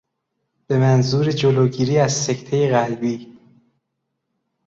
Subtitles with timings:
[0.67, 3.37] به منظور جلوگیری از سکتهی قلبی